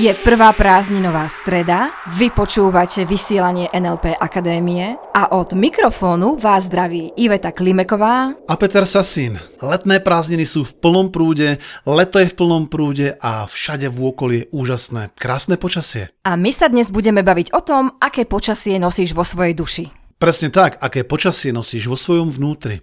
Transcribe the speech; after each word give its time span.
Je 0.00 0.08
prvá 0.16 0.48
prázdninová 0.56 1.28
streda, 1.28 1.92
vy 2.16 2.32
počúvate 2.32 3.04
vysielanie 3.04 3.68
NLP 3.68 4.16
Akadémie 4.16 4.96
a 5.12 5.36
od 5.36 5.52
mikrofónu 5.52 6.40
vás 6.40 6.72
zdraví 6.72 7.12
Iveta 7.20 7.52
Klimeková 7.52 8.32
a 8.32 8.54
Peter 8.56 8.88
Sasín. 8.88 9.36
Letné 9.60 10.00
prázdniny 10.00 10.48
sú 10.48 10.64
v 10.64 10.72
plnom 10.80 11.12
prúde, 11.12 11.60
leto 11.84 12.16
je 12.16 12.32
v 12.32 12.36
plnom 12.40 12.64
prúde 12.64 13.12
a 13.20 13.44
všade 13.44 13.92
v 13.92 13.98
okolí 14.00 14.36
je 14.40 14.48
úžasné, 14.56 15.12
krásne 15.20 15.60
počasie. 15.60 16.08
A 16.24 16.32
my 16.32 16.48
sa 16.48 16.72
dnes 16.72 16.88
budeme 16.88 17.20
baviť 17.20 17.52
o 17.52 17.60
tom, 17.60 17.92
aké 18.00 18.24
počasie 18.24 18.80
nosíš 18.80 19.12
vo 19.12 19.20
svojej 19.20 19.52
duši. 19.52 19.84
Presne 20.16 20.48
tak, 20.48 20.80
aké 20.80 21.04
počasie 21.04 21.52
nosíš 21.52 21.92
vo 21.92 22.00
svojom 22.00 22.32
vnútri. 22.32 22.80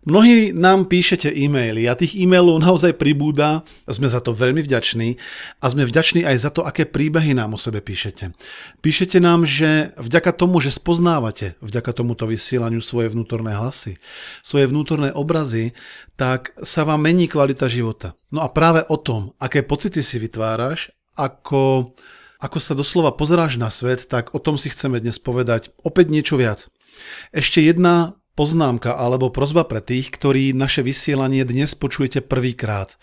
Mnohí 0.00 0.56
nám 0.56 0.88
píšete 0.88 1.28
e-maily 1.28 1.84
a 1.84 1.92
tých 1.92 2.16
e-mailov 2.16 2.56
naozaj 2.56 2.96
pribúda, 2.96 3.68
sme 3.84 4.08
za 4.08 4.24
to 4.24 4.32
veľmi 4.32 4.64
vďační 4.64 5.20
a 5.60 5.64
sme 5.68 5.84
vďační 5.84 6.24
aj 6.24 6.36
za 6.40 6.48
to, 6.48 6.64
aké 6.64 6.88
príbehy 6.88 7.36
nám 7.36 7.52
o 7.52 7.60
sebe 7.60 7.84
píšete. 7.84 8.32
Píšete 8.80 9.20
nám, 9.20 9.44
že 9.44 9.92
vďaka 10.00 10.32
tomu, 10.32 10.56
že 10.64 10.72
spoznávate 10.72 11.60
vďaka 11.60 11.92
tomuto 11.92 12.24
vysielaniu 12.24 12.80
svoje 12.80 13.12
vnútorné 13.12 13.52
hlasy, 13.52 14.00
svoje 14.40 14.72
vnútorné 14.72 15.12
obrazy, 15.12 15.76
tak 16.16 16.56
sa 16.64 16.88
vám 16.88 17.04
mení 17.04 17.28
kvalita 17.28 17.68
života. 17.68 18.16
No 18.32 18.40
a 18.40 18.48
práve 18.48 18.80
o 18.88 18.96
tom, 18.96 19.36
aké 19.36 19.60
pocity 19.60 20.00
si 20.00 20.16
vytváraš, 20.16 20.96
ako, 21.12 21.92
ako 22.40 22.56
sa 22.56 22.72
doslova 22.72 23.12
pozeráš 23.12 23.60
na 23.60 23.68
svet, 23.68 24.08
tak 24.08 24.32
o 24.32 24.40
tom 24.40 24.56
si 24.56 24.72
chceme 24.72 24.96
dnes 24.96 25.20
povedať 25.20 25.76
opäť 25.84 26.08
niečo 26.08 26.40
viac. 26.40 26.72
Ešte 27.36 27.60
jedna 27.60 28.19
poznámka 28.34 28.94
alebo 28.94 29.30
prozba 29.32 29.66
pre 29.66 29.82
tých, 29.82 30.10
ktorí 30.14 30.56
naše 30.56 30.80
vysielanie 30.84 31.42
dnes 31.46 31.74
počujete 31.74 32.24
prvýkrát. 32.24 32.96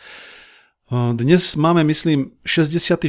Dnes 0.92 1.60
máme, 1.60 1.84
myslím, 1.84 2.32
64. 2.48 3.06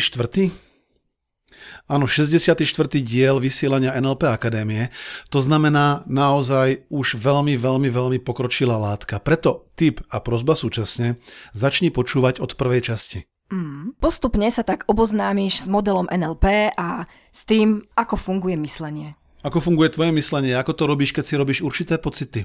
Áno, 1.88 2.04
64. 2.04 2.68
diel 3.00 3.40
vysielania 3.40 3.96
NLP 3.96 4.28
Akadémie. 4.28 4.92
To 5.32 5.40
znamená 5.40 6.04
naozaj 6.04 6.84
už 6.92 7.16
veľmi, 7.16 7.56
veľmi, 7.56 7.88
veľmi 7.88 8.18
pokročilá 8.20 8.76
látka. 8.76 9.16
Preto 9.22 9.72
tip 9.72 10.04
a 10.12 10.20
prozba 10.20 10.52
súčasne 10.52 11.16
začni 11.56 11.88
počúvať 11.88 12.44
od 12.44 12.58
prvej 12.60 12.92
časti. 12.92 13.24
Mm. 13.48 13.96
Postupne 13.96 14.52
sa 14.52 14.60
tak 14.60 14.84
oboznámiš 14.90 15.64
s 15.64 15.66
modelom 15.72 16.04
NLP 16.12 16.76
a 16.76 17.08
s 17.32 17.48
tým, 17.48 17.80
ako 17.96 18.20
funguje 18.20 18.60
myslenie. 18.60 19.16
Ako 19.38 19.62
funguje 19.62 19.94
tvoje 19.94 20.10
myslenie, 20.10 20.58
ako 20.58 20.74
to 20.74 20.84
robíš, 20.90 21.14
keď 21.14 21.24
si 21.24 21.34
robíš 21.38 21.58
určité 21.62 21.94
pocity. 21.94 22.42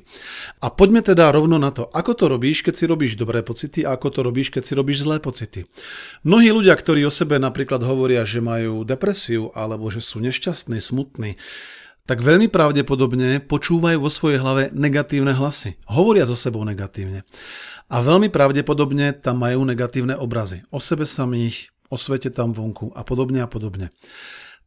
A 0.61 0.69
poďme 0.69 1.02
teda 1.02 1.33
rovno 1.33 1.58
na 1.58 1.73
to, 1.73 1.89
ako 1.89 2.13
to 2.13 2.25
robíš, 2.30 2.61
keď 2.61 2.73
si 2.77 2.85
robíš 2.85 3.17
dobré 3.17 3.41
pocity 3.41 3.81
a 3.81 3.97
ako 3.97 4.13
to 4.13 4.19
robíš, 4.22 4.53
keď 4.53 4.61
si 4.61 4.73
robíš 4.77 5.02
zlé 5.02 5.17
pocity. 5.17 5.66
Mnohí 6.22 6.53
ľudia, 6.53 6.77
ktorí 6.77 7.02
o 7.02 7.09
sebe 7.09 7.41
napríklad 7.41 7.81
hovoria, 7.81 8.22
že 8.22 8.45
majú 8.45 8.85
depresiu 8.85 9.50
alebo 9.58 9.89
že 9.89 10.05
sú 10.05 10.22
nešťastní, 10.22 10.77
smutní, 10.77 11.41
tak 12.03 12.19
veľmi 12.19 12.52
pravdepodobne 12.52 13.39
počúvajú 13.41 13.97
vo 13.97 14.11
svojej 14.11 14.38
hlave 14.44 14.69
negatívne 14.75 15.31
hlasy. 15.31 15.80
Hovoria 15.88 16.28
so 16.28 16.35
sebou 16.35 16.61
negatívne. 16.67 17.23
A 17.88 18.03
veľmi 18.03 18.28
pravdepodobne 18.28 19.16
tam 19.17 19.39
majú 19.39 19.63
negatívne 19.63 20.13
obrazy. 20.19 20.67
O 20.69 20.83
sebe 20.83 21.07
samých, 21.07 21.72
o 21.88 21.95
svete 21.95 22.28
tam 22.30 22.52
vonku 22.52 22.91
a 22.91 23.07
podobne 23.07 23.39
a 23.39 23.47
podobne. 23.47 23.95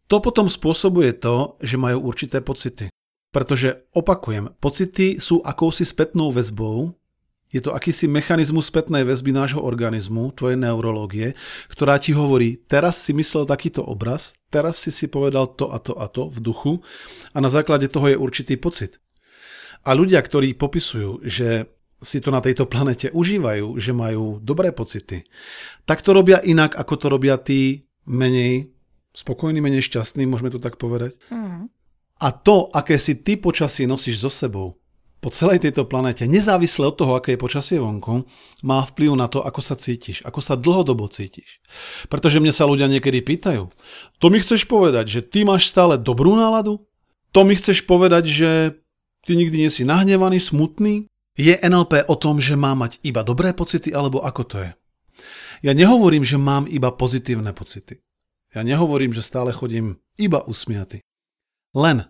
To 0.06 0.22
potom 0.22 0.46
spôsobuje 0.46 1.18
to, 1.18 1.58
že 1.58 1.74
majú 1.74 2.06
určité 2.06 2.38
pocity. 2.38 2.86
Pretože, 3.34 3.90
opakujem, 3.92 4.54
pocity 4.62 5.18
sú 5.18 5.42
akousi 5.42 5.82
spätnou 5.82 6.30
väzbou, 6.30 6.94
je 7.46 7.62
to 7.62 7.70
akýsi 7.70 8.10
mechanizmus 8.10 8.66
spätnej 8.66 9.06
väzby 9.06 9.30
nášho 9.30 9.62
organizmu, 9.62 10.34
tvojej 10.34 10.58
neurológie, 10.58 11.38
ktorá 11.70 11.94
ti 12.02 12.10
hovorí, 12.10 12.58
teraz 12.66 12.98
si 13.06 13.14
myslel 13.14 13.46
takýto 13.46 13.86
obraz, 13.86 14.34
teraz 14.50 14.82
si 14.82 14.90
si 14.90 15.06
povedal 15.06 15.54
to 15.54 15.70
a 15.70 15.78
to 15.78 15.94
a 15.94 16.10
to 16.10 16.26
v 16.26 16.38
duchu 16.42 16.72
a 17.30 17.38
na 17.38 17.46
základe 17.46 17.86
toho 17.86 18.10
je 18.10 18.18
určitý 18.18 18.58
pocit. 18.58 18.98
A 19.86 19.94
ľudia, 19.94 20.18
ktorí 20.18 20.58
popisujú, 20.58 21.22
že 21.22 21.70
si 22.02 22.18
to 22.18 22.34
na 22.34 22.42
tejto 22.42 22.66
planete 22.66 23.14
užívajú, 23.14 23.78
že 23.78 23.94
majú 23.94 24.42
dobré 24.42 24.74
pocity, 24.74 25.22
tak 25.86 26.02
to 26.02 26.12
robia 26.12 26.42
inak, 26.42 26.74
ako 26.74 26.94
to 26.98 27.06
robia 27.08 27.38
tí 27.38 27.86
menej 28.10 28.75
spokojný, 29.16 29.64
menej 29.64 29.88
šťastný, 29.88 30.28
môžeme 30.28 30.52
to 30.52 30.60
tak 30.60 30.76
povedať. 30.76 31.16
Mm. 31.32 31.72
A 32.20 32.28
to, 32.36 32.68
aké 32.76 33.00
si 33.00 33.16
ty 33.24 33.40
počasie 33.40 33.88
nosíš 33.88 34.20
so 34.20 34.28
sebou 34.28 34.76
po 35.26 35.34
celej 35.34 35.66
tejto 35.66 35.90
planete, 35.90 36.22
nezávisle 36.30 36.86
od 36.86 36.94
toho, 36.94 37.18
aké 37.18 37.34
je 37.34 37.42
počasie 37.42 37.82
vonku, 37.82 38.22
má 38.62 38.86
vplyv 38.86 39.18
na 39.18 39.26
to, 39.26 39.42
ako 39.42 39.58
sa 39.58 39.74
cítiš, 39.74 40.22
ako 40.22 40.38
sa 40.38 40.54
dlhodobo 40.54 41.10
cítiš. 41.10 41.58
Pretože 42.06 42.38
mne 42.38 42.54
sa 42.54 42.62
ľudia 42.62 42.86
niekedy 42.86 43.26
pýtajú, 43.26 43.66
to 44.22 44.26
mi 44.30 44.38
chceš 44.38 44.70
povedať, 44.70 45.10
že 45.10 45.20
ty 45.26 45.42
máš 45.42 45.66
stále 45.66 45.98
dobrú 45.98 46.38
náladu? 46.38 46.84
To 47.34 47.42
mi 47.42 47.58
chceš 47.58 47.82
povedať, 47.82 48.30
že 48.30 48.50
ty 49.26 49.34
nikdy 49.34 49.66
nie 49.66 49.70
si 49.74 49.82
nahnevaný, 49.82 50.38
smutný? 50.38 51.10
Je 51.34 51.58
NLP 51.58 52.06
o 52.06 52.14
tom, 52.14 52.38
že 52.38 52.54
má 52.54 52.78
mať 52.78 53.02
iba 53.02 53.26
dobré 53.26 53.50
pocity, 53.50 53.90
alebo 53.90 54.22
ako 54.22 54.42
to 54.46 54.56
je? 54.62 54.70
Ja 55.66 55.74
nehovorím, 55.74 56.22
že 56.22 56.38
mám 56.38 56.70
iba 56.70 56.94
pozitívne 56.94 57.50
pocity. 57.50 57.98
Ja 58.56 58.64
nehovorím, 58.64 59.12
že 59.12 59.20
stále 59.20 59.52
chodím 59.52 60.00
iba 60.16 60.40
usmiaty. 60.48 61.04
Len 61.76 62.08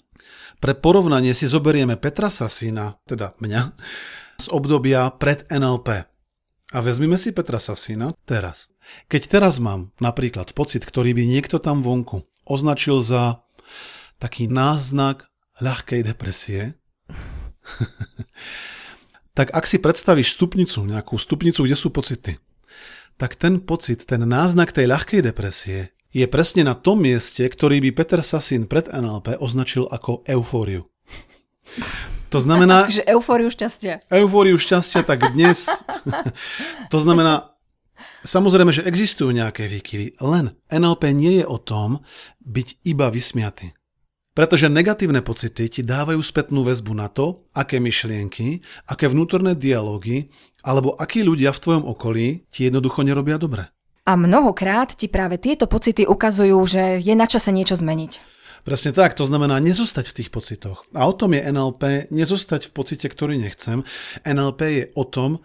pre 0.62 0.79
porovnanie 0.79 1.34
si 1.34 1.51
zoberieme 1.51 1.99
Petra 1.99 2.31
Sasína, 2.31 3.03
teda 3.03 3.34
mňa, 3.43 3.75
z 4.39 4.47
obdobia 4.55 5.11
pred 5.11 5.43
NLP. 5.51 6.07
A 6.71 6.79
vezmime 6.79 7.19
si 7.19 7.34
Petra 7.34 7.59
Sasína 7.59 8.15
teraz. 8.31 8.71
Keď 9.11 9.27
teraz 9.27 9.59
mám 9.59 9.91
napríklad 9.99 10.55
pocit, 10.55 10.87
ktorý 10.87 11.19
by 11.19 11.27
niekto 11.27 11.59
tam 11.59 11.83
vonku 11.83 12.23
označil 12.47 13.03
za 13.03 13.43
taký 14.23 14.47
náznak 14.47 15.27
ľahkej 15.59 16.07
depresie, 16.07 16.78
tak 19.39 19.51
ak 19.51 19.67
si 19.67 19.83
predstavíš 19.83 20.39
stupnicu, 20.39 20.87
nejakú 20.87 21.19
stupnicu, 21.19 21.67
kde 21.67 21.75
sú 21.75 21.91
pocity, 21.91 22.39
tak 23.19 23.34
ten 23.34 23.59
pocit, 23.59 24.07
ten 24.07 24.23
náznak 24.23 24.71
tej 24.71 24.87
ľahkej 24.87 25.27
depresie 25.27 25.96
je 26.16 26.25
presne 26.25 26.65
na 26.65 26.72
tom 26.72 27.04
mieste, 27.04 27.44
ktorý 27.44 27.84
by 27.84 27.91
Peter 27.93 28.25
Sasin 28.25 28.65
pred 28.65 28.88
NLP 28.88 29.37
označil 29.37 29.84
ako 29.84 30.25
eufóriu. 30.25 30.88
To 32.32 32.41
znamená... 32.41 32.88
Že 32.97 33.04
eufóriu 33.04 33.53
šťastia. 33.53 34.00
Eufóriu 34.09 34.56
šťastia, 34.56 35.04
tak 35.04 35.37
dnes... 35.37 35.69
to 36.93 36.99
znamená, 37.04 37.53
samozrejme, 38.25 38.72
že 38.72 38.88
existujú 38.88 39.28
nejaké 39.28 39.69
výkyvy, 39.69 40.16
len 40.25 40.56
NLP 40.72 41.12
nie 41.12 41.44
je 41.44 41.44
o 41.44 41.60
tom 41.60 42.00
byť 42.41 42.88
iba 42.88 43.12
vysmiatý. 43.12 43.77
Pretože 44.33 44.72
negatívne 44.72 45.21
pocity 45.21 45.69
ti 45.69 45.81
dávajú 45.81 46.21
spätnú 46.21 46.65
väzbu 46.65 46.93
na 46.97 47.12
to, 47.12 47.44
aké 47.56 47.77
myšlienky, 47.81 48.65
aké 48.88 49.09
vnútorné 49.09 49.56
dialógy 49.56 50.33
alebo 50.65 50.97
akí 50.97 51.25
ľudia 51.25 51.53
v 51.53 51.60
tvojom 51.60 51.84
okolí 51.88 52.44
ti 52.53 52.69
jednoducho 52.69 53.00
nerobia 53.04 53.41
dobre. 53.41 53.76
A 54.06 54.15
mnohokrát 54.15 54.94
ti 54.94 55.11
práve 55.11 55.37
tieto 55.37 55.67
pocity 55.67 56.06
ukazujú, 56.06 56.59
že 56.62 57.03
je 57.03 57.15
na 57.19 57.27
čase 57.27 57.50
niečo 57.50 57.75
zmeniť. 57.75 58.39
Presne 58.62 58.91
tak, 58.91 59.15
to 59.15 59.22
znamená 59.27 59.59
nezostať 59.62 60.11
v 60.11 60.17
tých 60.22 60.31
pocitoch. 60.31 60.87
A 60.94 61.06
o 61.06 61.15
tom 61.15 61.34
je 61.34 61.43
NLP, 61.43 62.11
nezostať 62.11 62.71
v 62.71 62.75
pocite, 62.75 63.06
ktorý 63.06 63.39
nechcem. 63.39 63.87
NLP 64.27 64.61
je 64.62 64.84
o 64.99 65.06
tom, 65.06 65.43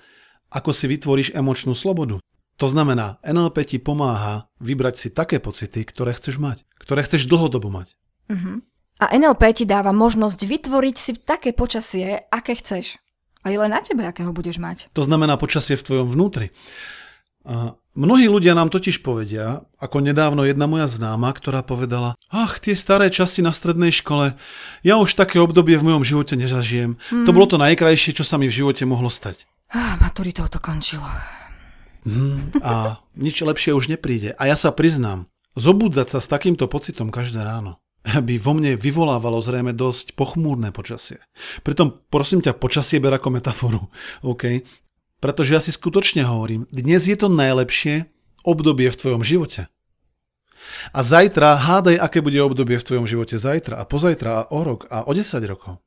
ako 0.49 0.73
si 0.73 0.85
vytvoríš 0.89 1.33
emočnú 1.37 1.77
slobodu. 1.77 2.17
To 2.57 2.67
znamená, 2.69 3.17
NLP 3.25 3.65
ti 3.65 3.77
pomáha 3.81 4.49
vybrať 4.61 4.95
si 4.97 5.07
také 5.09 5.41
pocity, 5.41 5.81
ktoré 5.81 6.13
chceš 6.13 6.37
mať, 6.37 6.61
ktoré 6.77 7.01
chceš 7.01 7.25
dlhodobo 7.25 7.73
mať. 7.73 7.97
Uh-huh. 8.29 8.61
A 9.01 9.05
NLP 9.17 9.41
ti 9.57 9.65
dáva 9.65 9.89
možnosť 9.89 10.45
vytvoriť 10.45 10.95
si 10.97 11.17
také 11.17 11.57
počasie, 11.57 12.21
aké 12.29 12.53
chceš. 12.53 13.01
A 13.41 13.49
je 13.49 13.57
len 13.57 13.73
na 13.73 13.81
tebe, 13.81 14.05
akého 14.05 14.29
budeš 14.29 14.61
mať. 14.61 14.93
To 14.93 15.01
znamená 15.01 15.41
počasie 15.41 15.73
v 15.73 15.85
tvojom 15.85 16.13
vnútri. 16.13 16.53
A 17.41 17.73
mnohí 17.97 18.27
ľudia 18.27 18.55
nám 18.55 18.71
totiž 18.71 19.03
povedia, 19.03 19.63
ako 19.81 20.03
nedávno 20.03 20.47
jedna 20.47 20.65
moja 20.67 20.87
známa, 20.87 21.31
ktorá 21.33 21.63
povedala, 21.65 22.15
ach, 22.31 22.59
tie 22.59 22.75
staré 22.75 23.11
časy 23.11 23.43
na 23.43 23.51
strednej 23.55 23.91
škole, 23.91 24.35
ja 24.85 24.95
už 24.99 25.15
také 25.15 25.39
obdobie 25.39 25.75
v 25.79 25.87
mojom 25.91 26.03
živote 26.05 26.35
nezažijem. 26.39 26.95
Mm. 27.11 27.25
To 27.27 27.31
bolo 27.35 27.47
to 27.47 27.57
najkrajšie, 27.59 28.17
čo 28.17 28.23
sa 28.23 28.39
mi 28.39 28.47
v 28.47 28.57
živote 28.63 28.83
mohlo 28.87 29.11
stať. 29.11 29.47
Ah, 29.71 29.95
maturitou 29.99 30.47
to 30.51 30.59
končilo. 30.59 31.07
Hmm, 32.01 32.49
a 32.65 32.97
nič 33.13 33.39
lepšie 33.39 33.77
už 33.77 33.93
nepríde. 33.93 34.33
A 34.35 34.49
ja 34.49 34.57
sa 34.57 34.73
priznám, 34.73 35.29
zobudzať 35.53 36.17
sa 36.17 36.19
s 36.19 36.27
takýmto 36.27 36.65
pocitom 36.65 37.13
každé 37.13 37.45
ráno 37.45 37.81
by 38.01 38.35
vo 38.41 38.57
mne 38.57 38.73
vyvolávalo 38.73 39.37
zrejme 39.37 39.77
dosť 39.77 40.17
pochmúrne 40.17 40.73
počasie. 40.73 41.21
Pritom 41.61 42.01
prosím 42.09 42.41
ťa, 42.41 42.57
počasie 42.57 42.97
ber 42.97 43.17
ako 43.17 43.29
metaforu. 43.29 43.81
Okay? 44.21 44.65
Pretože 45.21 45.53
ja 45.53 45.61
si 45.61 45.69
skutočne 45.69 46.25
hovorím, 46.25 46.65
dnes 46.73 47.05
je 47.05 47.13
to 47.13 47.29
najlepšie, 47.29 48.09
obdobie 48.41 48.89
v 48.89 48.97
tvojom 48.97 49.21
živote. 49.21 49.69
A 50.89 51.05
zajtra 51.05 51.61
hádaj, 51.61 52.01
aké 52.01 52.25
bude 52.25 52.41
obdobie 52.41 52.81
v 52.81 52.85
tvojom 52.85 53.05
živote 53.05 53.37
zajtra 53.37 53.77
a 53.77 53.85
pozajtra 53.85 54.29
a 54.33 54.47
o 54.49 54.59
rok 54.65 54.89
a 54.89 55.05
o 55.05 55.13
10 55.13 55.37
rokov. 55.45 55.77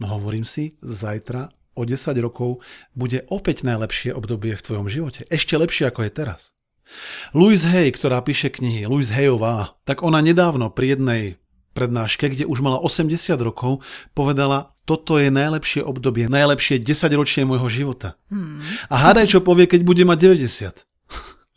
No 0.00 0.08
hovorím 0.08 0.48
si, 0.48 0.80
zajtra 0.80 1.52
o 1.76 1.82
10 1.84 2.16
rokov 2.24 2.64
bude 2.96 3.24
opäť 3.28 3.68
najlepšie 3.68 4.16
obdobie 4.16 4.56
v 4.56 4.64
tvojom 4.64 4.88
živote. 4.88 5.28
Ešte 5.28 5.60
lepšie 5.60 5.92
ako 5.92 6.08
je 6.08 6.12
teraz. 6.12 6.56
Louise 7.36 7.68
Hay, 7.68 7.92
ktorá 7.92 8.20
píše 8.20 8.52
knihy, 8.52 8.84
Louise 8.88 9.12
Hayová, 9.12 9.76
tak 9.84 10.04
ona 10.04 10.20
nedávno 10.20 10.68
pri 10.68 10.96
jednej 10.96 11.41
prednáške, 11.72 12.28
kde 12.28 12.44
už 12.44 12.60
mala 12.60 12.78
80 12.78 13.36
rokov, 13.40 13.80
povedala, 14.12 14.72
toto 14.84 15.16
je 15.18 15.32
najlepšie 15.32 15.80
obdobie, 15.82 16.26
najlepšie 16.28 16.82
10 16.82 17.18
ročie 17.18 17.42
môjho 17.48 17.68
života. 17.72 18.14
Hmm. 18.28 18.60
A 18.92 19.08
hádaj, 19.08 19.32
čo 19.32 19.40
povie, 19.40 19.64
keď 19.66 19.80
bude 19.82 20.02
mať 20.04 20.18
90. 20.36 20.84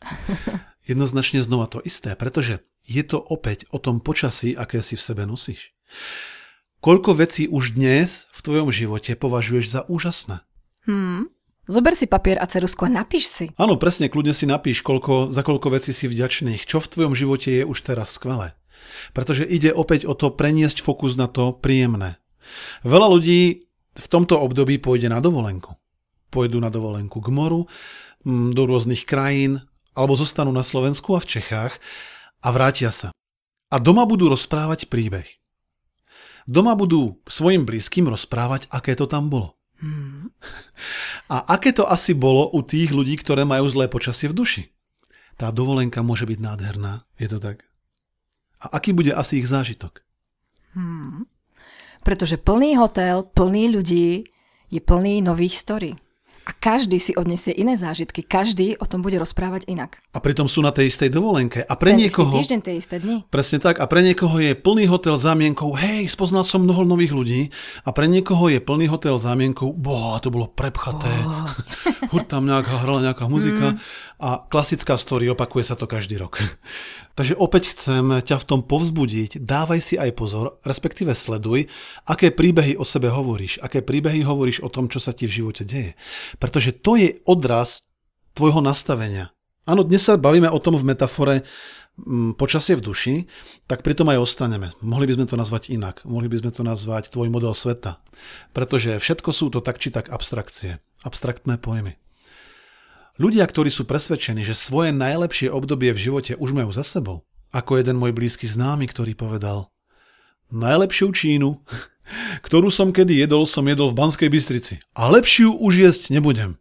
Jednoznačne 0.92 1.42
znova 1.42 1.66
to 1.66 1.82
isté, 1.82 2.14
pretože 2.14 2.62
je 2.86 3.02
to 3.02 3.18
opäť 3.18 3.66
o 3.74 3.82
tom 3.82 3.98
počasí, 3.98 4.54
aké 4.54 4.86
si 4.86 4.94
v 4.94 5.02
sebe 5.02 5.26
nosíš. 5.26 5.74
Koľko 6.86 7.18
vecí 7.18 7.50
už 7.50 7.74
dnes 7.74 8.30
v 8.30 8.40
tvojom 8.46 8.70
živote 8.70 9.18
považuješ 9.18 9.66
za 9.66 9.82
úžasné? 9.90 10.46
Hmm. 10.86 11.34
Zober 11.66 11.98
si 11.98 12.06
papier 12.06 12.38
a 12.38 12.46
cerusku 12.46 12.86
a 12.86 12.94
napíš 12.94 13.26
si. 13.26 13.46
Áno, 13.58 13.74
presne, 13.82 14.06
kľudne 14.06 14.38
si 14.38 14.46
napíš, 14.46 14.86
koľko, 14.86 15.34
za 15.34 15.42
koľko 15.42 15.74
vecí 15.74 15.98
si 15.98 16.06
vďačných, 16.06 16.62
čo 16.62 16.78
v 16.78 16.90
tvojom 16.94 17.18
živote 17.18 17.50
je 17.50 17.64
už 17.66 17.82
teraz 17.82 18.14
skvelé. 18.14 18.54
Pretože 19.12 19.48
ide 19.48 19.72
opäť 19.72 20.06
o 20.06 20.14
to 20.14 20.34
preniesť 20.34 20.82
fokus 20.82 21.16
na 21.16 21.30
to 21.30 21.56
príjemné. 21.56 22.18
Veľa 22.86 23.08
ľudí 23.18 23.66
v 23.96 24.08
tomto 24.12 24.38
období 24.40 24.78
pôjde 24.78 25.08
na 25.08 25.24
dovolenku. 25.24 25.74
Pôjdu 26.30 26.60
na 26.60 26.68
dovolenku 26.68 27.24
k 27.24 27.30
moru, 27.32 27.66
do 28.28 28.64
rôznych 28.66 29.06
krajín, 29.06 29.62
alebo 29.96 30.18
zostanú 30.18 30.52
na 30.52 30.66
Slovensku 30.66 31.16
a 31.16 31.24
v 31.24 31.40
Čechách 31.40 31.80
a 32.44 32.48
vrátia 32.52 32.92
sa. 32.92 33.14
A 33.72 33.80
doma 33.80 34.04
budú 34.04 34.28
rozprávať 34.28 34.92
príbeh. 34.92 35.26
Doma 36.46 36.78
budú 36.78 37.18
svojim 37.26 37.66
blízkym 37.66 38.06
rozprávať, 38.06 38.70
aké 38.70 38.94
to 38.94 39.10
tam 39.10 39.34
bolo. 39.34 39.58
Hmm. 39.82 40.30
A 41.34 41.42
aké 41.58 41.74
to 41.74 41.90
asi 41.90 42.14
bolo 42.14 42.48
u 42.54 42.62
tých 42.62 42.94
ľudí, 42.94 43.18
ktoré 43.18 43.44
majú 43.44 43.66
zlé 43.66 43.90
počasie 43.90 44.30
v 44.30 44.38
duši? 44.38 44.64
Tá 45.36 45.52
dovolenka 45.52 46.00
môže 46.06 46.24
byť 46.24 46.40
nádherná, 46.40 47.04
je 47.20 47.28
to 47.28 47.42
tak? 47.42 47.66
A 48.66 48.82
aký 48.82 48.98
bude 48.98 49.14
asi 49.14 49.38
ich 49.38 49.48
zážitok? 49.48 50.02
Hmm. 50.74 51.30
Pretože 52.02 52.42
plný 52.42 52.82
hotel, 52.82 53.22
plný 53.22 53.78
ľudí 53.78 54.26
je 54.74 54.82
plný 54.82 55.22
nových 55.22 55.62
story. 55.62 55.94
A 56.46 56.54
každý 56.54 57.02
si 57.02 57.18
odniesie 57.18 57.50
iné 57.58 57.74
zážitky, 57.74 58.22
každý 58.22 58.78
o 58.78 58.86
tom 58.86 59.02
bude 59.02 59.18
rozprávať 59.18 59.66
inak. 59.66 59.98
A 60.14 60.22
pritom 60.22 60.46
sú 60.46 60.62
na 60.62 60.70
tej 60.70 60.94
istej 60.94 61.10
dovolenke. 61.10 61.66
A 61.66 61.74
pre 61.74 61.98
Ten 61.98 62.06
niekoho... 62.06 62.30
Istý 62.30 62.38
týždeň, 62.38 62.60
tie 62.62 62.76
isté 62.78 62.96
dni. 63.02 63.26
Presne 63.34 63.58
tak. 63.58 63.82
A 63.82 63.90
pre 63.90 64.06
niekoho 64.06 64.38
je 64.38 64.54
plný 64.54 64.86
hotel 64.86 65.18
zámienkou, 65.18 65.74
hej, 65.74 66.06
spoznal 66.06 66.46
som 66.46 66.62
mnoho 66.62 66.86
nových 66.86 67.18
ľudí. 67.18 67.50
A 67.82 67.90
pre 67.90 68.06
niekoho 68.06 68.46
je 68.54 68.62
plný 68.62 68.86
hotel 68.94 69.18
zámienkou, 69.18 69.74
boha, 69.74 70.22
to 70.22 70.30
bolo 70.30 70.46
prepchaté. 70.46 71.10
Oh. 71.26 71.50
Hur 72.14 72.22
tam 72.30 72.46
nejaká, 72.46 72.78
hrala 72.78 73.10
nejaká 73.10 73.26
muzika. 73.26 73.74
Mm. 73.74 73.78
A 74.22 74.46
klasická 74.46 75.02
story, 75.02 75.26
opakuje 75.34 75.66
sa 75.66 75.74
to 75.74 75.90
každý 75.90 76.22
rok. 76.22 76.46
Takže 77.16 77.40
opäť 77.40 77.72
chcem 77.72 78.20
ťa 78.20 78.44
v 78.44 78.48
tom 78.48 78.60
povzbudiť, 78.60 79.40
dávaj 79.40 79.80
si 79.80 79.96
aj 79.96 80.20
pozor, 80.20 80.60
respektíve 80.68 81.16
sleduj, 81.16 81.72
aké 82.04 82.28
príbehy 82.28 82.76
o 82.76 82.84
sebe 82.84 83.08
hovoríš, 83.08 83.64
aké 83.64 83.80
príbehy 83.80 84.28
hovoríš 84.28 84.60
o 84.60 84.68
tom, 84.68 84.92
čo 84.92 85.00
sa 85.00 85.16
ti 85.16 85.24
v 85.24 85.40
živote 85.40 85.64
deje. 85.64 85.96
Pretože 86.44 86.76
to 86.76 87.00
je 87.00 87.24
odraz 87.24 87.88
tvojho 88.36 88.60
nastavenia. 88.60 89.32
Áno, 89.64 89.88
dnes 89.88 90.04
sa 90.04 90.20
bavíme 90.20 90.52
o 90.52 90.60
tom 90.60 90.76
v 90.76 90.92
metafore 90.92 91.48
mm, 91.98 92.36
počasie 92.36 92.76
v 92.76 92.84
duši, 92.84 93.16
tak 93.66 93.82
pritom 93.82 94.12
aj 94.12 94.22
ostaneme. 94.22 94.76
Mohli 94.84 95.10
by 95.10 95.14
sme 95.16 95.26
to 95.26 95.40
nazvať 95.40 95.64
inak. 95.72 96.04
Mohli 96.04 96.28
by 96.30 96.38
sme 96.44 96.52
to 96.52 96.62
nazvať 96.68 97.10
tvoj 97.16 97.32
model 97.32 97.56
sveta. 97.56 97.98
Pretože 98.52 99.00
všetko 99.00 99.32
sú 99.32 99.50
to 99.50 99.64
tak 99.64 99.80
či 99.80 99.90
tak 99.90 100.12
abstrakcie, 100.12 100.84
abstraktné 101.02 101.58
pojmy. 101.58 101.96
Ľudia, 103.16 103.48
ktorí 103.48 103.72
sú 103.72 103.88
presvedčení, 103.88 104.44
že 104.44 104.52
svoje 104.52 104.92
najlepšie 104.92 105.48
obdobie 105.48 105.96
v 105.96 106.04
živote 106.12 106.36
už 106.36 106.52
majú 106.52 106.76
za 106.76 106.84
sebou, 106.84 107.24
ako 107.56 107.80
jeden 107.80 107.96
môj 107.96 108.12
blízky 108.12 108.44
známy, 108.44 108.92
ktorý 108.92 109.16
povedal 109.16 109.72
Najlepšiu 110.52 111.16
Čínu, 111.16 111.64
ktorú 112.48 112.68
som 112.68 112.92
kedy 112.92 113.24
jedol, 113.24 113.48
som 113.48 113.64
jedol 113.72 113.96
v 113.96 114.04
Banskej 114.04 114.28
Bystrici. 114.28 114.84
A 115.00 115.08
lepšiu 115.08 115.56
už 115.56 115.74
jesť 115.80 116.12
nebudem. 116.12 116.60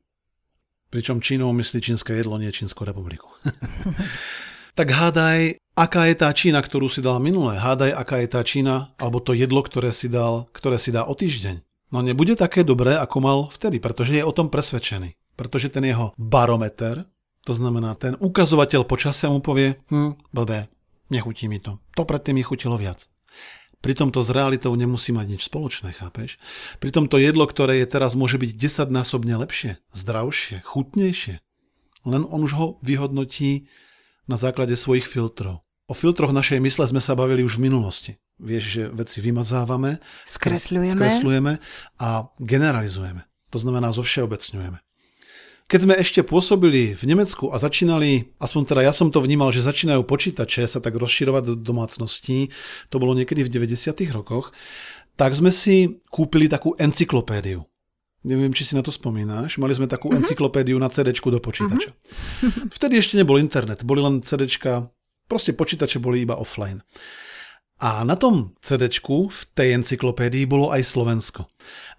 Pričom 0.94 1.18
Čínou 1.18 1.50
myslí 1.50 1.82
čínske 1.82 2.14
jedlo, 2.14 2.38
nie 2.38 2.54
Čínsku 2.54 2.86
republiku. 2.86 3.26
tak 4.78 4.94
hádaj, 4.94 5.58
aká 5.74 6.06
je 6.06 6.14
tá 6.14 6.30
Čína, 6.30 6.62
ktorú 6.62 6.86
si 6.86 7.02
dal 7.02 7.18
minulé. 7.18 7.58
Hádaj, 7.58 7.98
aká 7.98 8.22
je 8.22 8.30
tá 8.30 8.46
Čína, 8.46 8.94
alebo 9.02 9.18
to 9.18 9.34
jedlo, 9.34 9.58
ktoré 9.58 9.90
si, 9.90 10.06
dal, 10.06 10.46
ktoré 10.54 10.78
si 10.78 10.94
dá 10.94 11.02
o 11.02 11.18
týždeň. 11.18 11.66
No 11.90 11.98
nebude 11.98 12.38
také 12.38 12.62
dobré, 12.62 12.94
ako 12.94 13.16
mal 13.18 13.38
vtedy, 13.50 13.82
pretože 13.82 14.14
je 14.14 14.22
o 14.22 14.30
tom 14.30 14.54
presvedčený 14.54 15.18
pretože 15.34 15.70
ten 15.70 15.84
jeho 15.86 16.14
barometer, 16.16 17.04
to 17.44 17.52
znamená 17.52 17.94
ten 17.94 18.16
ukazovateľ 18.16 18.88
počasia 18.88 19.28
mu 19.28 19.44
povie, 19.44 19.76
hm, 19.92 20.16
blbé, 20.32 20.70
nechutí 21.12 21.50
mi 21.50 21.60
to. 21.60 21.78
To 21.98 22.08
predtým 22.08 22.40
mi 22.40 22.44
chutilo 22.46 22.80
viac. 22.80 23.06
Pritom 23.84 24.08
to 24.08 24.24
s 24.24 24.32
realitou 24.32 24.72
nemusí 24.72 25.12
mať 25.12 25.36
nič 25.36 25.42
spoločné, 25.52 25.92
chápeš? 25.92 26.40
Pritom 26.80 27.04
to 27.04 27.20
jedlo, 27.20 27.44
ktoré 27.44 27.84
je 27.84 27.86
teraz, 27.92 28.16
môže 28.16 28.40
byť 28.40 28.56
desaťnásobne 28.56 29.36
lepšie, 29.36 29.76
zdravšie, 29.92 30.64
chutnejšie. 30.64 31.44
Len 32.08 32.22
on 32.24 32.40
už 32.48 32.52
ho 32.56 32.66
vyhodnotí 32.80 33.68
na 34.24 34.40
základe 34.40 34.72
svojich 34.80 35.04
filtrov. 35.04 35.60
O 35.84 35.92
filtroch 35.92 36.32
našej 36.32 36.64
mysle 36.64 36.88
sme 36.88 37.00
sa 37.04 37.12
bavili 37.12 37.44
už 37.44 37.60
v 37.60 37.68
minulosti. 37.68 38.12
Vieš, 38.40 38.64
že 38.64 38.82
veci 38.88 39.20
vymazávame, 39.20 40.00
skresľujeme, 40.24 40.96
skresľujeme 40.96 41.52
a 42.00 42.08
generalizujeme. 42.40 43.22
To 43.52 43.58
znamená, 43.60 43.92
zovšeobecňujeme. 43.92 44.80
Keď 45.64 45.80
sme 45.80 45.94
ešte 45.96 46.20
pôsobili 46.20 46.92
v 46.92 47.02
Nemecku 47.08 47.48
a 47.48 47.56
začínali, 47.56 48.36
aspoň 48.36 48.62
teda 48.68 48.80
ja 48.84 48.92
som 48.92 49.08
to 49.08 49.24
vnímal, 49.24 49.48
že 49.48 49.64
začínajú 49.64 50.04
počítače 50.04 50.68
sa 50.68 50.76
tak 50.76 51.00
rozširovať 51.00 51.42
do 51.48 51.54
domácností, 51.56 52.52
to 52.92 53.00
bolo 53.00 53.16
niekedy 53.16 53.40
v 53.40 53.72
90. 53.72 53.96
rokoch, 54.12 54.52
tak 55.16 55.32
sme 55.32 55.48
si 55.48 56.04
kúpili 56.12 56.52
takú 56.52 56.76
encyklopédiu. 56.76 57.64
Neviem, 58.24 58.56
či 58.56 58.64
si 58.64 58.72
na 58.72 58.80
to 58.80 58.88
spomínaš. 58.88 59.60
Mali 59.60 59.76
sme 59.76 59.84
takú 59.84 60.08
uh-huh. 60.08 60.20
encyklopédiu 60.20 60.80
na 60.80 60.88
CD 60.88 61.12
do 61.12 61.40
počítača. 61.40 61.92
Uh-huh. 61.92 62.72
Vtedy 62.72 62.96
ešte 62.96 63.20
nebol 63.20 63.36
internet, 63.36 63.84
boli 63.84 64.00
len 64.00 64.24
CD, 64.24 64.48
proste 65.28 65.52
počítače 65.52 66.00
boli 66.00 66.24
iba 66.24 66.36
offline. 66.36 66.80
A 67.84 68.00
na 68.00 68.16
tom 68.16 68.56
CD 68.64 68.88
v 69.04 69.40
tej 69.52 69.76
encyklopédii 69.76 70.48
bolo 70.48 70.72
aj 70.72 70.88
Slovensko. 70.88 71.44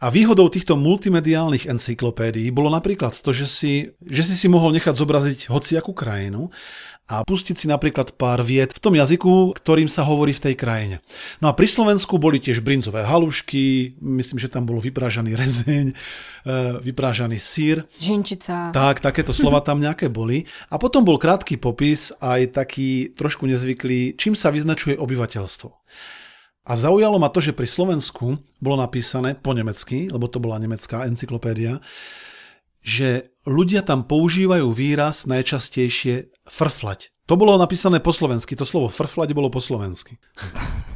A 0.01 0.10
výhodou 0.10 0.50
týchto 0.50 0.74
multimediálnych 0.74 1.70
encyklopédií 1.70 2.50
bolo 2.50 2.74
napríklad 2.74 3.13
to, 3.13 3.30
že 3.30 3.46
si, 3.46 3.74
že 4.01 4.25
si 4.25 4.34
si 4.34 4.50
mohol 4.50 4.74
nechať 4.74 4.98
zobraziť 4.98 5.39
hociakú 5.54 5.94
krajinu 5.94 6.50
a 7.06 7.22
pustiť 7.22 7.54
si 7.54 7.66
napríklad 7.70 8.18
pár 8.18 8.42
viet 8.42 8.74
v 8.74 8.82
tom 8.82 8.98
jazyku, 8.98 9.54
ktorým 9.54 9.86
sa 9.86 10.02
hovorí 10.02 10.34
v 10.34 10.50
tej 10.50 10.56
krajine. 10.58 11.06
No 11.38 11.46
a 11.46 11.54
pri 11.54 11.70
Slovensku 11.70 12.18
boli 12.18 12.42
tiež 12.42 12.66
brinzové 12.66 13.06
halušky, 13.06 13.94
myslím, 14.02 14.42
že 14.42 14.50
tam 14.50 14.66
bol 14.66 14.82
vyprážaný 14.82 15.38
rezeň, 15.38 15.94
e, 15.94 15.96
vyprážaný 16.82 17.38
sír. 17.38 17.86
Žinčica. 18.02 18.74
Tak, 18.74 19.06
takéto 19.06 19.38
slova 19.38 19.62
tam 19.62 19.78
nejaké 19.78 20.10
boli. 20.10 20.50
A 20.74 20.82
potom 20.82 21.06
bol 21.06 21.22
krátky 21.22 21.62
popis, 21.62 22.10
aj 22.26 22.58
taký 22.58 23.14
trošku 23.14 23.46
nezvyklý, 23.46 24.18
čím 24.18 24.34
sa 24.34 24.50
vyznačuje 24.50 24.98
obyvateľstvo. 24.98 25.70
A 26.66 26.74
zaujalo 26.74 27.22
ma 27.22 27.30
to, 27.30 27.38
že 27.46 27.54
pri 27.54 27.70
Slovensku 27.70 28.42
bolo 28.58 28.82
napísané 28.82 29.38
po 29.38 29.54
nemecky, 29.54 30.10
lebo 30.10 30.26
to 30.26 30.42
bola 30.42 30.58
nemecká 30.58 31.06
encyklopédia, 31.06 31.78
že 32.82 33.30
ľudia 33.46 33.86
tam 33.86 34.10
používajú 34.10 34.74
výraz 34.74 35.30
najčastejšie 35.30 36.35
frflať. 36.46 37.14
To 37.25 37.34
bolo 37.34 37.58
napísané 37.58 37.98
po 37.98 38.14
slovensky, 38.14 38.54
to 38.54 38.70
slovo 38.70 38.86
frflať 38.86 39.34
bolo 39.34 39.50
po 39.50 39.62
slovensky. 39.62 40.18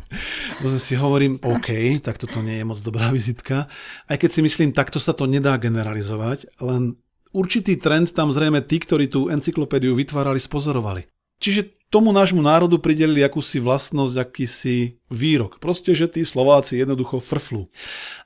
To 0.60 0.74
si 0.82 0.98
hovorím, 0.98 1.38
OK, 1.46 2.02
tak 2.02 2.18
toto 2.18 2.42
nie 2.42 2.60
je 2.60 2.66
moc 2.66 2.82
dobrá 2.82 3.14
vizitka. 3.14 3.70
Aj 4.10 4.18
keď 4.18 4.30
si 4.34 4.42
myslím, 4.42 4.74
takto 4.74 4.98
sa 4.98 5.14
to 5.14 5.30
nedá 5.30 5.54
generalizovať, 5.56 6.50
len 6.66 6.98
určitý 7.30 7.78
trend 7.78 8.12
tam 8.12 8.34
zrejme 8.34 8.66
tí, 8.66 8.82
ktorí 8.82 9.06
tú 9.06 9.30
encyklopédiu 9.30 9.94
vytvárali, 9.94 10.42
spozorovali. 10.42 11.06
Čiže 11.40 11.80
tomu 11.90 12.12
nášmu 12.12 12.44
národu 12.44 12.78
pridelili 12.78 13.26
akúsi 13.26 13.58
vlastnosť, 13.58 14.16
akýsi 14.20 15.00
výrok. 15.10 15.58
Proste, 15.58 15.96
že 15.96 16.12
tí 16.12 16.22
Slováci 16.22 16.78
jednoducho 16.78 17.18
frflú. 17.18 17.72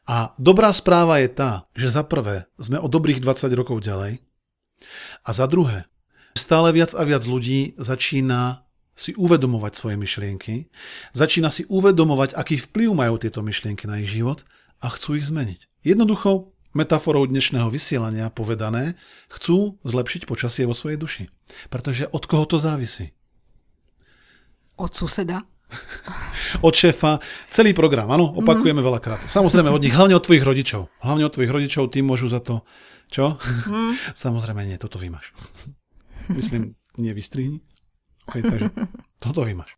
A 0.04 0.36
dobrá 0.42 0.74
správa 0.74 1.22
je 1.22 1.30
tá, 1.32 1.52
že 1.78 1.94
za 1.94 2.04
prvé 2.04 2.50
sme 2.60 2.82
o 2.82 2.92
dobrých 2.92 3.24
20 3.24 3.54
rokov 3.54 3.80
ďalej 3.86 4.20
a 5.24 5.30
za 5.32 5.48
druhé, 5.48 5.88
stále 6.34 6.70
viac 6.74 6.94
a 6.98 7.02
viac 7.06 7.24
ľudí 7.26 7.78
začína 7.78 8.66
si 8.94 9.18
uvedomovať 9.18 9.74
svoje 9.74 9.98
myšlienky, 9.98 10.70
začína 11.18 11.50
si 11.50 11.66
uvedomovať, 11.66 12.38
aký 12.38 12.62
vplyv 12.70 12.94
majú 12.94 13.18
tieto 13.18 13.42
myšlienky 13.42 13.90
na 13.90 13.98
ich 13.98 14.10
život 14.10 14.46
a 14.86 14.94
chcú 14.94 15.18
ich 15.18 15.26
zmeniť. 15.26 15.66
Jednoducho 15.82 16.54
metaforou 16.78 17.26
dnešného 17.26 17.70
vysielania 17.70 18.34
povedané, 18.34 18.98
chcú 19.30 19.78
zlepšiť 19.86 20.30
počasie 20.30 20.66
vo 20.66 20.78
svojej 20.78 20.98
duši. 20.98 21.24
Pretože 21.70 22.10
od 22.10 22.26
koho 22.26 22.46
to 22.50 22.58
závisí? 22.58 23.14
Od 24.78 24.90
suseda. 24.94 25.46
Od 26.68 26.74
šéfa. 26.74 27.18
Celý 27.50 27.74
program, 27.74 28.10
áno, 28.14 28.30
opakujeme 28.38 28.78
mm. 28.82 28.86
veľakrát. 28.86 29.22
Samozrejme 29.26 29.74
od 29.74 29.82
nich, 29.82 29.96
hlavne 29.98 30.14
od 30.14 30.22
tvojich 30.22 30.46
rodičov. 30.46 30.86
Hlavne 31.02 31.26
od 31.26 31.34
tvojich 31.34 31.50
rodičov, 31.50 31.90
tí 31.90 32.06
môžu 32.06 32.30
za 32.30 32.46
to, 32.46 32.62
čo? 33.10 33.42
Mm. 33.66 33.98
Samozrejme 34.26 34.70
nie, 34.70 34.78
toto 34.78 35.02
vymaš. 35.02 35.34
Myslím, 36.32 36.76
nie 36.98 37.12
vystrihni. 37.12 37.60
Okay, 38.28 38.44
takže 38.44 38.72
toto 39.24 39.44
vymaš. 39.44 39.76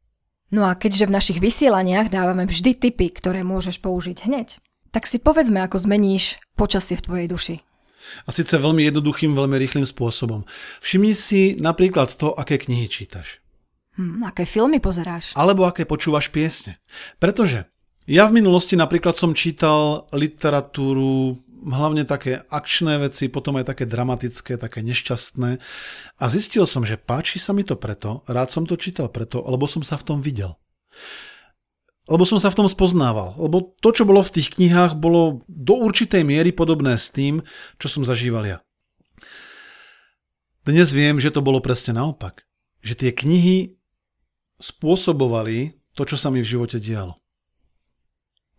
No 0.53 0.69
a 0.69 0.77
keďže 0.77 1.09
v 1.09 1.15
našich 1.15 1.39
vysielaniach 1.41 2.13
dávame 2.13 2.45
vždy 2.45 2.77
tipy, 2.77 3.09
ktoré 3.09 3.41
môžeš 3.41 3.81
použiť 3.81 4.29
hneď, 4.29 4.61
tak 4.93 5.09
si 5.09 5.17
povedzme, 5.17 5.59
ako 5.65 5.81
zmeníš 5.81 6.39
počasie 6.53 6.95
v 6.95 7.05
tvojej 7.05 7.27
duši. 7.27 7.55
A 8.23 8.29
síce 8.29 8.53
veľmi 8.61 8.85
jednoduchým, 8.85 9.33
veľmi 9.33 9.57
rýchlým 9.57 9.83
spôsobom. 9.89 10.45
Všimni 10.79 11.17
si 11.17 11.57
napríklad 11.57 12.13
to, 12.13 12.31
aké 12.37 12.61
knihy 12.61 12.85
čítaš. 12.85 13.41
Hm, 13.97 14.21
aké 14.29 14.45
filmy 14.45 14.77
pozeráš? 14.77 15.33
Alebo 15.33 15.65
aké 15.65 15.89
počúvaš 15.89 16.29
piesne. 16.29 16.77
Pretože 17.17 17.65
ja 18.05 18.29
v 18.29 18.37
minulosti 18.37 18.77
napríklad 18.77 19.17
som 19.17 19.33
čítal 19.33 20.05
literatúru, 20.13 21.41
hlavne 21.65 22.05
také 22.05 22.45
akčné 22.47 23.01
veci, 23.01 23.27
potom 23.27 23.57
aj 23.57 23.73
také 23.73 23.89
dramatické, 23.89 24.61
také 24.61 24.85
nešťastné. 24.85 25.49
A 26.21 26.25
zistil 26.29 26.69
som, 26.69 26.85
že 26.85 27.01
páči 27.01 27.41
sa 27.41 27.51
mi 27.51 27.65
to 27.65 27.75
preto, 27.75 28.21
rád 28.29 28.53
som 28.53 28.69
to 28.69 28.77
čítal 28.77 29.09
preto, 29.09 29.41
lebo 29.43 29.65
som 29.65 29.81
sa 29.81 29.97
v 29.97 30.05
tom 30.05 30.19
videl 30.21 30.53
lebo 32.05 32.21
som 32.21 32.37
sa 32.37 32.53
v 32.53 32.57
tom 32.61 32.67
spoznával. 32.69 33.33
Lebo 33.37 33.73
to, 33.81 33.89
čo 33.89 34.05
bolo 34.05 34.21
v 34.21 34.33
tých 34.37 34.53
knihách, 34.57 34.97
bolo 34.97 35.41
do 35.49 35.73
určitej 35.81 36.21
miery 36.21 36.53
podobné 36.53 37.01
s 37.01 37.09
tým, 37.09 37.41
čo 37.81 37.89
som 37.89 38.05
zažíval 38.05 38.45
ja. 38.45 38.57
Dnes 40.65 40.93
viem, 40.93 41.17
že 41.21 41.33
to 41.33 41.45
bolo 41.45 41.61
presne 41.61 41.97
naopak. 41.97 42.45
Že 42.85 42.93
tie 43.05 43.11
knihy 43.13 43.57
spôsobovali 44.61 45.81
to, 45.97 46.05
čo 46.05 46.17
sa 46.17 46.29
mi 46.29 46.45
v 46.45 46.49
živote 46.57 46.77
dialo. 46.77 47.17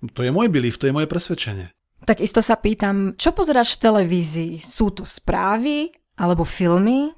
To 0.03 0.21
je 0.23 0.31
môj 0.35 0.51
belief, 0.51 0.79
to 0.79 0.91
je 0.91 0.95
moje 0.95 1.11
presvedčenie. 1.11 1.76
Tak 2.07 2.23
isto 2.23 2.39
sa 2.39 2.55
pýtam, 2.55 3.19
čo 3.19 3.35
pozeráš 3.35 3.75
v 3.77 3.83
televízii? 3.91 4.53
Sú 4.63 4.95
to 4.95 5.03
správy 5.03 5.91
alebo 6.15 6.47
filmy? 6.47 7.11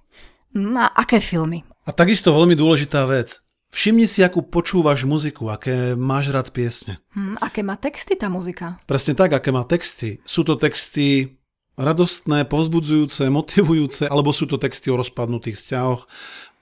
Hm, 0.56 0.74
a 0.80 0.96
aké 0.96 1.20
filmy? 1.20 1.60
A 1.84 1.92
takisto 1.92 2.32
veľmi 2.32 2.56
dôležitá 2.56 3.04
vec. 3.04 3.44
Všimni 3.68 4.08
si, 4.08 4.24
akú 4.24 4.40
počúvaš 4.40 5.04
muziku, 5.04 5.52
aké 5.52 5.92
máš 5.92 6.32
rád 6.32 6.56
piesne. 6.56 6.96
Hmm, 7.12 7.36
aké 7.36 7.60
má 7.60 7.76
texty 7.76 8.16
tá 8.16 8.32
muzika? 8.32 8.80
Presne 8.88 9.12
tak, 9.12 9.36
aké 9.36 9.52
má 9.52 9.60
texty. 9.68 10.24
Sú 10.24 10.40
to 10.40 10.56
texty 10.56 11.36
radostné, 11.76 12.48
povzbudzujúce, 12.48 13.28
motivujúce, 13.28 14.08
alebo 14.08 14.32
sú 14.32 14.48
to 14.48 14.56
texty 14.56 14.88
o 14.88 14.96
rozpadnutých 14.96 15.60
vzťahoch, 15.60 16.08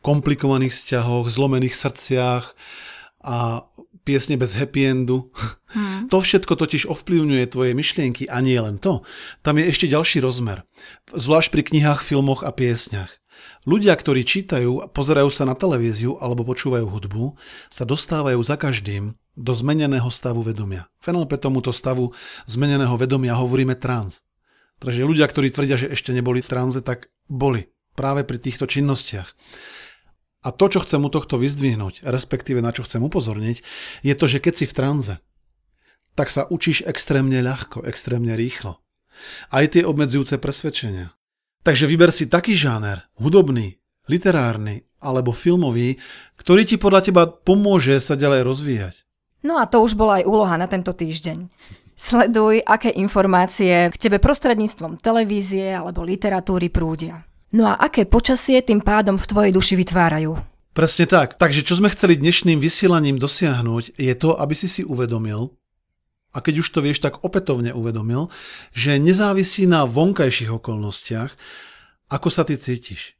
komplikovaných 0.02 0.74
vzťahoch, 0.74 1.30
zlomených 1.30 1.78
srdciach 1.78 2.58
a 3.22 3.70
piesne 4.02 4.34
bez 4.34 4.58
happy 4.58 4.82
endu. 4.90 5.30
Hmm. 5.70 5.85
To 6.12 6.18
všetko 6.22 6.54
totiž 6.54 6.86
ovplyvňuje 6.86 7.44
tvoje 7.50 7.72
myšlienky 7.74 8.30
a 8.30 8.38
nie 8.44 8.58
len 8.58 8.78
to. 8.78 9.02
Tam 9.42 9.58
je 9.58 9.66
ešte 9.66 9.90
ďalší 9.90 10.22
rozmer. 10.22 10.62
Zvlášť 11.10 11.48
pri 11.50 11.62
knihách, 11.66 12.00
filmoch 12.04 12.46
a 12.46 12.54
piesňach. 12.54 13.10
Ľudia, 13.66 13.92
ktorí 13.98 14.22
čítajú, 14.22 14.94
pozerajú 14.94 15.28
sa 15.28 15.44
na 15.44 15.58
televíziu 15.58 16.16
alebo 16.22 16.46
počúvajú 16.46 16.86
hudbu, 16.86 17.34
sa 17.68 17.82
dostávajú 17.82 18.38
za 18.40 18.54
každým 18.54 19.18
do 19.36 19.52
zmeneného 19.52 20.08
stavu 20.08 20.40
vedomia. 20.40 20.88
V 21.02 21.12
NLP 21.12 21.36
tomuto 21.36 21.74
stavu 21.74 22.16
zmeneného 22.48 22.96
vedomia 22.96 23.36
hovoríme 23.36 23.76
trans. 23.76 24.24
Takže 24.80 25.04
ľudia, 25.04 25.28
ktorí 25.28 25.52
tvrdia, 25.52 25.76
že 25.76 25.92
ešte 25.92 26.12
neboli 26.12 26.40
v 26.40 26.48
tranze, 26.48 26.80
tak 26.80 27.12
boli 27.28 27.68
práve 27.96 28.24
pri 28.24 28.40
týchto 28.40 28.68
činnostiach. 28.68 29.28
A 30.46 30.54
to, 30.54 30.70
čo 30.70 30.84
chcem 30.84 31.02
u 31.02 31.10
tohto 31.10 31.42
vyzdvihnúť, 31.42 32.06
respektíve 32.06 32.62
na 32.62 32.70
čo 32.70 32.86
chcem 32.86 33.02
upozorniť, 33.02 33.66
je 34.06 34.14
to, 34.14 34.30
že 34.30 34.38
keď 34.38 34.54
si 34.62 34.66
v 34.68 34.76
tranze, 34.76 35.14
tak 36.16 36.32
sa 36.32 36.48
učíš 36.48 36.82
extrémne 36.88 37.38
ľahko, 37.44 37.84
extrémne 37.84 38.32
rýchlo. 38.34 38.80
Aj 39.52 39.64
tie 39.68 39.84
obmedzujúce 39.84 40.40
presvedčenia. 40.40 41.12
Takže 41.62 41.84
vyber 41.84 42.10
si 42.10 42.26
taký 42.26 42.56
žáner, 42.56 43.04
hudobný, 43.20 43.76
literárny 44.08 44.86
alebo 45.02 45.36
filmový, 45.36 46.00
ktorý 46.40 46.62
ti 46.64 46.76
podľa 46.80 47.00
teba 47.04 47.22
pomôže 47.28 48.00
sa 48.00 48.16
ďalej 48.16 48.40
rozvíjať. 48.48 48.94
No 49.44 49.60
a 49.60 49.68
to 49.68 49.84
už 49.84 49.94
bola 49.94 50.22
aj 50.22 50.24
úloha 50.26 50.56
na 50.56 50.66
tento 50.66 50.90
týždeň. 50.90 51.46
Sleduj, 51.96 52.60
aké 52.64 52.92
informácie 52.92 53.88
k 53.88 53.96
tebe 53.96 54.20
prostredníctvom 54.20 55.00
televízie 55.00 55.72
alebo 55.72 56.04
literatúry 56.04 56.68
prúdia. 56.68 57.24
No 57.56 57.64
a 57.64 57.78
aké 57.80 58.04
počasie 58.04 58.60
tým 58.60 58.84
pádom 58.84 59.16
v 59.16 59.28
tvojej 59.28 59.52
duši 59.54 59.74
vytvárajú. 59.80 60.36
Presne 60.76 61.08
tak. 61.08 61.40
Takže 61.40 61.64
čo 61.64 61.80
sme 61.80 61.88
chceli 61.88 62.20
dnešným 62.20 62.60
vysielaním 62.60 63.16
dosiahnuť, 63.16 63.96
je 63.96 64.12
to, 64.12 64.36
aby 64.36 64.52
si 64.52 64.68
si 64.68 64.82
uvedomil, 64.84 65.56
a 66.34 66.38
keď 66.42 66.64
už 66.64 66.68
to 66.72 66.80
vieš, 66.84 67.00
tak 67.00 67.22
opätovne 67.24 67.72
uvedomil, 67.72 68.28
že 68.74 69.00
nezávisí 69.00 69.64
na 69.64 69.88
vonkajších 69.88 70.52
okolnostiach, 70.52 71.32
ako 72.12 72.28
sa 72.30 72.46
ty 72.46 72.54
cítiš. 72.60 73.16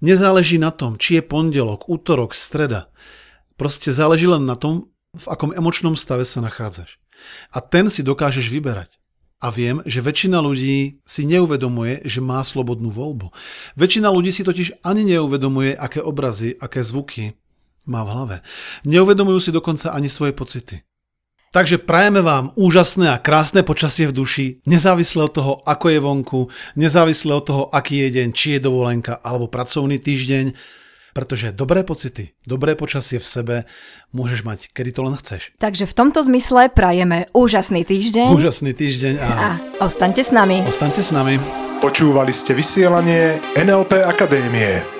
Nezáleží 0.00 0.56
na 0.56 0.72
tom, 0.72 0.96
či 0.96 1.20
je 1.20 1.22
pondelok, 1.22 1.88
útorok, 1.92 2.32
streda. 2.32 2.88
Proste 3.60 3.92
záleží 3.92 4.24
len 4.24 4.48
na 4.48 4.56
tom, 4.56 4.88
v 5.12 5.26
akom 5.28 5.52
emočnom 5.52 5.92
stave 5.98 6.24
sa 6.24 6.40
nachádzaš. 6.40 6.96
A 7.52 7.60
ten 7.60 7.92
si 7.92 8.00
dokážeš 8.00 8.48
vyberať. 8.48 8.96
A 9.40 9.48
viem, 9.48 9.80
že 9.88 10.04
väčšina 10.04 10.40
ľudí 10.40 11.00
si 11.04 11.22
neuvedomuje, 11.24 12.04
že 12.04 12.20
má 12.20 12.44
slobodnú 12.44 12.92
voľbu. 12.92 13.32
Väčšina 13.76 14.12
ľudí 14.12 14.32
si 14.32 14.44
totiž 14.44 14.84
ani 14.84 15.16
neuvedomuje, 15.16 15.72
aké 15.76 16.04
obrazy, 16.04 16.56
aké 16.60 16.84
zvuky 16.84 17.36
má 17.88 18.04
v 18.04 18.12
hlave. 18.12 18.36
Neuvedomujú 18.84 19.48
si 19.48 19.50
dokonca 19.52 19.96
ani 19.96 20.12
svoje 20.12 20.36
pocity. 20.36 20.84
Takže 21.50 21.82
prajeme 21.82 22.22
vám 22.22 22.54
úžasné 22.54 23.10
a 23.10 23.18
krásne 23.18 23.66
počasie 23.66 24.06
v 24.06 24.14
duši, 24.22 24.46
nezávisle 24.70 25.26
od 25.26 25.34
toho, 25.34 25.52
ako 25.66 25.90
je 25.90 25.98
vonku, 25.98 26.40
nezávisle 26.78 27.34
od 27.34 27.42
toho, 27.42 27.62
aký 27.74 28.06
je 28.06 28.22
deň, 28.22 28.28
či 28.30 28.54
je 28.54 28.60
dovolenka 28.62 29.18
alebo 29.18 29.50
pracovný 29.50 29.98
týždeň, 29.98 30.54
pretože 31.10 31.50
dobré 31.50 31.82
pocity, 31.82 32.38
dobré 32.46 32.78
počasie 32.78 33.18
v 33.18 33.26
sebe 33.26 33.56
môžeš 34.14 34.46
mať, 34.46 34.70
kedy 34.70 34.94
to 34.94 35.02
len 35.02 35.18
chceš. 35.18 35.50
Takže 35.58 35.90
v 35.90 35.94
tomto 35.98 36.22
zmysle 36.22 36.70
prajeme 36.70 37.26
úžasný 37.34 37.82
týždeň. 37.82 38.30
Úžasný 38.30 38.70
týždeň 38.70 39.14
a... 39.18 39.28
a 39.34 39.48
ostaňte 39.82 40.22
s 40.22 40.30
nami. 40.30 40.62
Ostaňte 40.70 41.02
s 41.02 41.10
nami. 41.10 41.34
Počúvali 41.82 42.30
ste 42.30 42.54
vysielanie 42.54 43.42
NLP 43.58 44.06
Akadémie. 44.06 44.99